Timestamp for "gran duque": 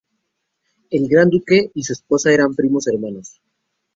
1.07-1.69